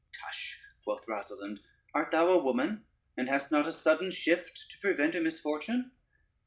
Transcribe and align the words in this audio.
"Tush," 0.13 0.57
quoth 0.83 1.05
Rosalynde, 1.05 1.59
"art 1.93 2.09
thou 2.09 2.29
a 2.29 2.39
woman, 2.43 2.85
and 3.17 3.29
hast 3.29 3.51
not 3.51 3.67
a 3.67 3.71
sudden 3.71 4.09
shift 4.09 4.65
to 4.71 4.79
prevent 4.79 5.13
a 5.13 5.21
misfortune? 5.21 5.91